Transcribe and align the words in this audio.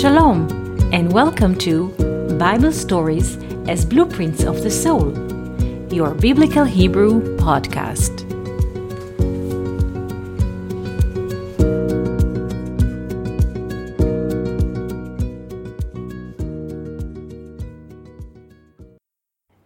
Shalom, 0.00 0.48
and 0.94 1.12
welcome 1.12 1.54
to 1.56 1.88
Bible 2.38 2.72
Stories 2.72 3.36
as 3.68 3.84
Blueprints 3.84 4.44
of 4.44 4.62
the 4.62 4.70
Soul, 4.70 5.12
your 5.92 6.14
Biblical 6.14 6.64
Hebrew 6.64 7.36
podcast. 7.36 8.24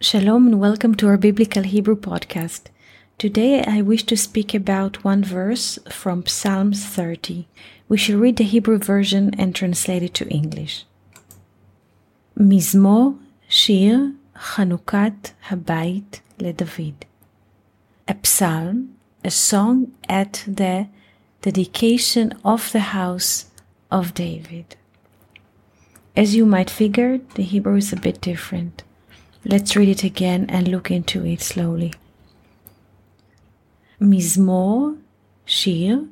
Shalom, 0.01 0.49
and 0.49 0.59
welcome 0.59 0.97
to 0.97 1.07
our 1.07 1.17
Biblical 1.17 1.63
Hebrew 1.63 1.95
podcast. 1.95 2.74
Today 3.17 3.63
I 3.63 3.81
wish 3.81 4.03
to 4.05 4.17
speak 4.17 4.55
about 4.55 5.05
one 5.05 5.23
verse 5.23 5.79
from 5.89 6.27
Psalms 6.27 6.85
30. 6.85 7.47
We 7.89 7.97
shall 7.97 8.19
read 8.19 8.37
the 8.37 8.45
Hebrew 8.45 8.79
version 8.79 9.33
and 9.39 9.55
translate 9.55 10.03
it 10.03 10.15
to 10.15 10.29
English. 10.29 10.85
Mizmor 12.37 13.17
Shir 13.49 14.15
Chanukat 14.37 15.33
Habayit 15.47 16.21
LeDavid. 16.41 16.95
A 18.09 18.17
psalm, 18.25 18.97
a 19.23 19.31
song 19.31 19.93
at 20.09 20.43
the 20.49 20.89
dedication 21.41 22.33
of 22.45 22.73
the 22.73 22.81
house 22.81 23.47
of 23.93 24.13
David. 24.15 24.75
As 26.17 26.35
you 26.35 26.45
might 26.45 26.69
figure, 26.69 27.21
the 27.37 27.45
Hebrew 27.45 27.77
is 27.77 27.93
a 27.93 27.97
bit 27.97 28.21
different. 28.21 28.83
Let's 29.45 29.77
read 29.77 29.89
it 29.89 30.03
again 30.03 30.47
and 30.49 30.67
look 30.67 30.91
into 30.91 31.25
it 31.25 31.43
slowly. 31.43 31.93
מזמור, 34.02 34.90
שיר, 35.46 36.04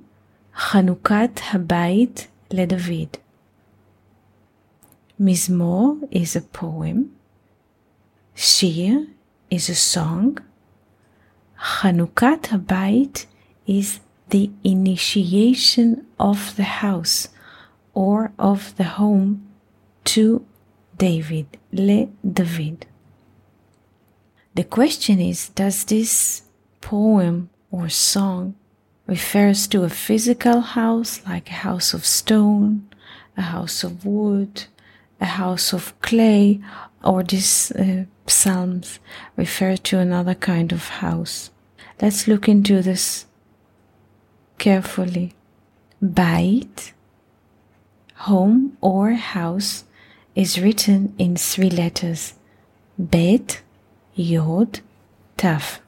חנוכת 0.56 1.40
הבית 1.54 2.28
לדוד. 2.52 3.18
מזמור 5.20 5.96
is 6.12 6.36
a 6.36 6.58
poem. 6.58 6.98
שיר 8.36 9.00
is 9.52 9.70
a 9.70 9.96
song. 9.96 10.42
חנוכת 11.60 12.48
הבית 12.52 13.26
is 13.68 14.00
the 14.30 14.50
initiation 14.64 16.04
of 16.20 16.56
the 16.58 16.82
house 16.84 17.28
or 17.94 18.32
of 18.38 18.76
the 18.78 18.98
home 19.00 19.48
to 20.06 20.42
David, 20.98 21.58
לדוד. 21.74 22.86
The 24.56 24.64
question 24.64 25.20
is 25.20 25.50
Does 25.50 25.86
this 25.86 26.42
poem 26.82 27.50
or 27.73 27.89
song 27.89 28.55
refers 29.07 29.67
to 29.67 29.83
a 29.83 29.89
physical 29.89 30.61
house 30.61 31.21
like 31.27 31.51
a 31.51 31.55
house 31.55 31.93
of 31.95 32.07
stone, 32.07 32.89
a 33.37 33.43
house 33.43 33.83
of 33.83 34.07
wood, 34.07 34.65
a 35.21 35.25
house 35.25 35.73
of 35.73 36.01
clay, 36.01 36.61
or 37.03 37.25
these 37.25 37.73
uh, 37.73 38.05
psalms 38.27 39.01
refer 39.37 39.77
to 39.77 39.99
another 39.99 40.35
kind 40.35 40.71
of 40.73 40.89
house. 40.89 41.51
Let's 42.01 42.29
look 42.29 42.49
into 42.49 42.83
this 42.83 43.27
carefully. 44.59 45.35
Bait, 46.01 46.93
home 48.15 48.77
or 48.81 49.13
house, 49.13 49.85
is 50.35 50.61
written 50.61 51.15
in 51.19 51.37
three 51.37 51.71
letters. 51.71 52.35
Bet, 52.99 53.63
Yod, 54.15 54.81
Taf. 55.39 55.79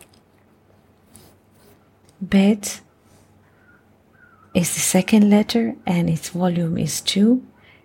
Bet 2.30 2.80
is 4.54 4.74
the 4.74 4.80
second 4.80 5.30
letter 5.30 5.74
and 5.86 6.08
its 6.08 6.28
volume 6.30 6.78
is 6.78 7.00
2. 7.00 7.42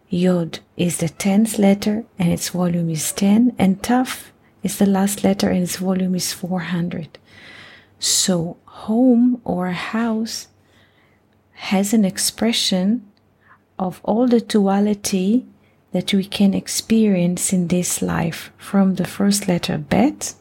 Yod 0.09 0.59
is 0.77 0.97
the 0.97 1.09
tenth 1.09 1.57
letter 1.57 2.03
and 2.17 2.31
its 2.31 2.49
volume 2.49 2.89
is 2.89 3.11
10. 3.13 3.55
And 3.57 3.81
Taf 3.81 4.25
is 4.63 4.77
the 4.77 4.85
last 4.85 5.23
letter 5.23 5.49
and 5.49 5.63
its 5.63 5.77
volume 5.77 6.15
is 6.15 6.33
400. 6.33 7.17
So, 7.99 8.57
home 8.65 9.41
or 9.43 9.71
house 9.71 10.47
has 11.53 11.93
an 11.93 12.05
expression 12.05 13.05
of 13.77 13.99
all 14.03 14.27
the 14.27 14.41
duality 14.41 15.45
that 15.91 16.13
we 16.13 16.23
can 16.23 16.53
experience 16.53 17.51
in 17.51 17.67
this 17.67 18.01
life 18.01 18.51
from 18.57 18.95
the 18.95 19.05
first 19.05 19.47
letter 19.47 19.77
Bet, 19.77 20.35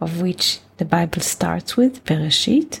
of 0.00 0.20
which 0.20 0.60
the 0.76 0.84
Bible 0.84 1.20
starts 1.20 1.76
with, 1.76 2.04
Bereshit, 2.04 2.80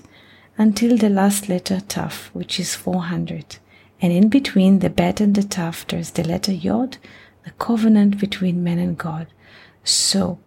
until 0.58 0.96
the 0.96 1.08
last 1.08 1.48
letter 1.48 1.76
Taf, 1.76 2.26
which 2.34 2.58
is 2.58 2.74
400. 2.74 3.58
And 4.02 4.12
in 4.12 4.28
between 4.28 4.80
the 4.80 4.90
Bet 4.90 5.20
and 5.20 5.34
the 5.34 5.42
Taf, 5.42 5.86
there's 5.86 6.10
the 6.10 6.26
letter 6.26 6.52
Yod, 6.52 6.98
the 7.44 7.52
covenant 7.52 8.18
between 8.18 8.64
man 8.64 8.78
and 8.78 8.98
God. 8.98 9.28
So 9.84 10.40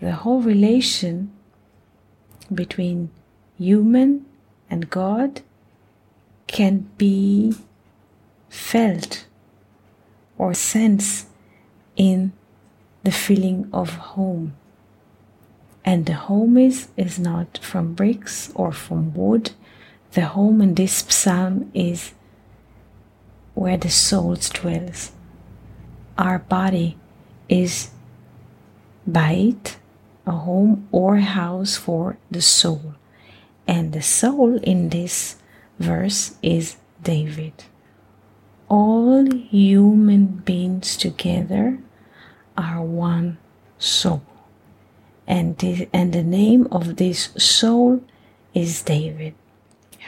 the 0.00 0.12
whole 0.12 0.42
relation 0.42 1.30
between 2.52 3.10
human 3.56 4.26
and 4.68 4.90
God 4.90 5.42
can 6.48 6.90
be 6.98 7.54
felt 8.48 9.26
or 10.36 10.54
sensed 10.54 11.28
in 11.96 12.32
the 13.04 13.12
feeling 13.12 13.68
of 13.72 13.94
home 13.94 14.54
and 15.84 16.06
the 16.06 16.14
home 16.14 16.56
is 16.56 16.88
is 16.96 17.18
not 17.18 17.58
from 17.62 17.94
bricks 17.94 18.52
or 18.54 18.72
from 18.72 19.14
wood. 19.14 19.50
The 20.12 20.26
home 20.26 20.60
in 20.60 20.74
this 20.74 21.04
psalm 21.08 21.70
is 21.74 22.12
where 23.54 23.76
the 23.76 23.90
soul 23.90 24.36
dwells. 24.36 25.12
Our 26.16 26.38
body 26.38 26.98
is 27.48 27.90
bait 29.10 29.78
a 30.26 30.32
home 30.32 30.86
or 30.92 31.16
house 31.16 31.76
for 31.76 32.16
the 32.30 32.42
soul. 32.42 32.94
And 33.66 33.92
the 33.92 34.02
soul 34.02 34.58
in 34.62 34.90
this 34.90 35.36
verse 35.78 36.36
is 36.42 36.76
david. 37.02 37.64
All 38.68 39.26
human 39.32 40.26
beings 40.26 40.96
together 40.96 41.78
are 42.56 42.82
one 42.82 43.38
soul 43.78 44.22
and 45.32 45.56
the, 45.58 45.88
and 45.94 46.12
the 46.12 46.22
name 46.22 46.68
of 46.70 46.96
this 46.96 47.30
soul 47.38 48.04
is 48.52 48.82
David. 48.82 49.34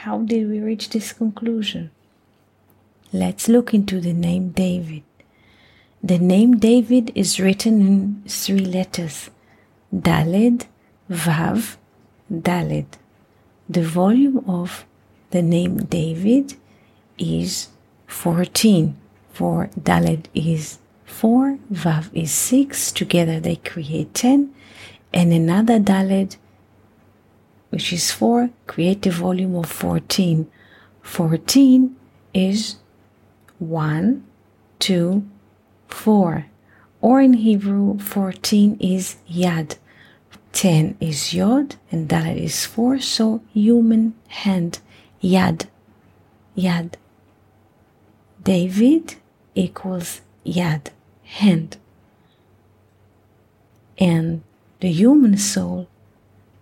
How 0.03 0.19
did 0.19 0.47
we 0.47 0.59
reach 0.59 0.89
this 0.89 1.13
conclusion? 1.13 1.89
Let's 3.11 3.49
look 3.49 3.73
into 3.73 3.99
the 3.99 4.13
name 4.13 4.49
David. 4.49 5.01
The 6.03 6.19
name 6.19 6.59
David 6.59 7.11
is 7.15 7.39
written 7.39 7.81
in 7.81 8.23
three 8.27 8.67
letters 8.77 9.31
Daled, 9.91 10.67
Vav, 11.09 11.77
Daled. 12.31 12.91
The 13.67 13.81
volume 13.81 14.47
of 14.47 14.85
the 15.31 15.41
name 15.41 15.77
David 15.77 16.53
is 17.17 17.69
14, 18.05 18.95
for 19.33 19.71
Daled 19.79 20.25
is 20.35 20.77
4, 21.05 21.57
Vav 21.73 22.11
is 22.13 22.31
6, 22.31 22.91
together 22.91 23.39
they 23.39 23.55
create 23.55 24.13
10, 24.13 24.53
and 25.15 25.31
another 25.31 25.79
Dalet, 25.79 26.35
which 27.69 27.93
is 27.93 28.11
4, 28.11 28.49
create 28.67 29.07
a 29.07 29.11
volume 29.11 29.55
of 29.55 29.67
14. 29.67 30.51
14 31.01 31.95
is 32.33 32.75
1, 33.59 34.25
2, 34.79 35.25
4. 35.87 36.45
Or 36.99 37.21
in 37.21 37.33
Hebrew, 37.33 37.97
14 37.97 38.77
is 38.81 39.15
Yad. 39.31 39.77
10 40.51 40.97
is 40.99 41.33
Yod, 41.33 41.75
and 41.91 42.09
Dalet 42.09 42.37
is 42.37 42.65
4, 42.65 42.99
so 42.99 43.41
human 43.53 44.15
hand. 44.27 44.79
Yad. 45.23 45.67
Yad. 46.57 46.95
David 48.43 49.15
equals 49.53 50.21
Yad, 50.45 50.89
hand. 51.23 51.77
And 53.97 54.43
the 54.79 54.91
human 54.91 55.37
soul 55.37 55.87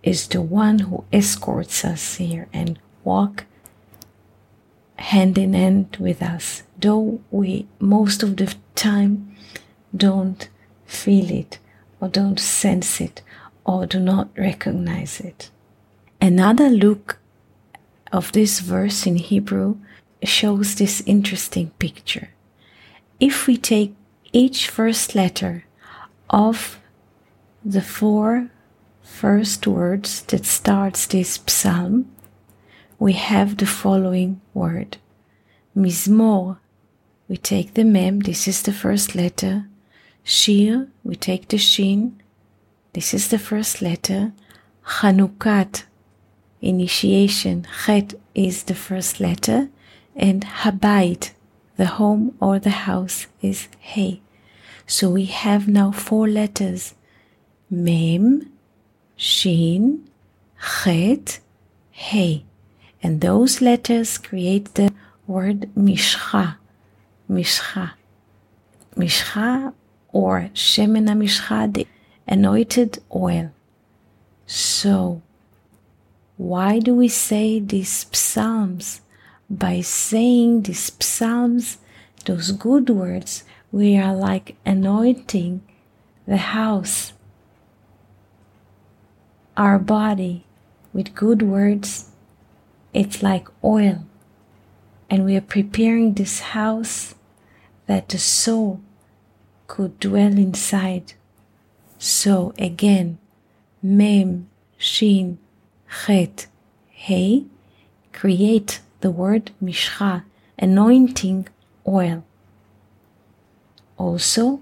is 0.02 0.28
the 0.28 0.42
one 0.42 0.80
who 0.80 1.04
escorts 1.12 1.84
us 1.84 2.16
here 2.16 2.48
and 2.52 2.78
walk 3.02 3.46
hand 4.96 5.36
in 5.38 5.54
hand 5.54 5.96
with 5.98 6.22
us, 6.22 6.62
though 6.78 7.20
we 7.30 7.66
most 7.78 8.22
of 8.22 8.36
the 8.36 8.54
time 8.74 9.34
don't 9.96 10.48
feel 10.86 11.30
it 11.30 11.58
or 12.00 12.08
don't 12.08 12.38
sense 12.38 13.00
it 13.00 13.22
or 13.64 13.86
do 13.86 13.98
not 13.98 14.28
recognize 14.36 15.20
it. 15.20 15.50
Another 16.20 16.68
look 16.68 17.18
of 18.12 18.32
this 18.32 18.60
verse 18.60 19.06
in 19.06 19.16
Hebrew 19.16 19.76
shows 20.22 20.74
this 20.74 21.02
interesting 21.06 21.70
picture. 21.78 22.30
If 23.20 23.46
we 23.46 23.56
take 23.56 23.94
each 24.32 24.68
first 24.68 25.14
letter 25.14 25.64
of 26.30 26.80
the 27.64 27.82
four 27.82 28.50
first 29.02 29.66
words 29.66 30.22
that 30.22 30.44
starts 30.44 31.06
this 31.06 31.40
psalm, 31.46 32.10
we 32.98 33.14
have 33.14 33.56
the 33.56 33.66
following 33.66 34.40
word. 34.52 34.98
Mizmor 35.76 36.58
we 37.26 37.36
take 37.38 37.74
the 37.74 37.84
mem, 37.84 38.20
this 38.20 38.46
is 38.46 38.62
the 38.62 38.72
first 38.72 39.14
letter. 39.14 39.66
Shir, 40.22 40.88
we 41.02 41.16
take 41.16 41.48
the 41.48 41.58
shin, 41.58 42.20
this 42.92 43.14
is 43.14 43.28
the 43.28 43.38
first 43.38 43.80
letter. 43.80 44.32
Chanukat, 44.86 45.84
initiation, 46.60 47.66
chet 47.86 48.14
is 48.34 48.64
the 48.64 48.74
first 48.74 49.20
letter. 49.20 49.70
And 50.14 50.44
Habayit, 50.44 51.32
the 51.76 51.86
home 51.86 52.36
or 52.40 52.58
the 52.58 52.84
house, 52.88 53.26
is 53.40 53.68
Hey. 53.80 54.20
So 54.86 55.08
we 55.08 55.24
have 55.24 55.66
now 55.66 55.92
four 55.92 56.28
letters 56.28 56.94
Mem, 57.82 58.50
Shin, 59.16 60.08
Chet, 60.82 61.40
Hey. 61.90 62.44
And 63.02 63.20
those 63.20 63.60
letters 63.60 64.18
create 64.18 64.74
the 64.74 64.92
word 65.26 65.70
Mishcha. 65.76 66.56
Mishcha. 67.30 67.92
Mishcha 68.96 69.72
or 70.12 70.50
Shemena 70.54 71.14
Mishcha, 71.16 71.72
the 71.72 71.86
anointed 72.26 72.98
oil. 73.14 73.50
So, 74.46 75.22
why 76.36 76.78
do 76.78 76.94
we 76.94 77.08
say 77.08 77.60
these 77.60 78.06
psalms? 78.12 79.00
By 79.50 79.82
saying 79.82 80.62
these 80.62 80.90
psalms, 81.00 81.78
those 82.24 82.52
good 82.52 82.88
words, 82.90 83.44
we 83.70 83.96
are 83.96 84.14
like 84.14 84.56
anointing 84.64 85.62
the 86.26 86.38
house, 86.38 87.12
our 89.56 89.78
body 89.78 90.44
with 90.92 91.14
good 91.14 91.42
words. 91.42 92.10
It's 92.92 93.22
like 93.22 93.48
oil. 93.62 94.04
And 95.10 95.24
we 95.24 95.36
are 95.36 95.40
preparing 95.40 96.14
this 96.14 96.40
house 96.40 97.14
that 97.86 98.08
the 98.08 98.18
soul 98.18 98.80
could 99.66 99.98
dwell 100.00 100.38
inside. 100.38 101.14
So 101.98 102.54
again, 102.58 103.18
Mem, 103.82 104.48
Shin, 104.78 105.38
Chet, 106.06 106.46
Hey, 106.88 107.44
create 108.12 108.80
the 109.00 109.10
word 109.10 109.50
Mishcha, 109.62 110.24
anointing 110.58 111.48
oil. 111.86 112.24
Also, 113.98 114.60